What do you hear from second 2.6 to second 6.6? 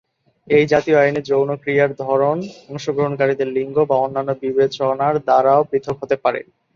অংশগ্রহণকারীদের লিঙ্গ বা অন্যান্য বিবেচনার দ্বারাও পৃথক হতে পারে।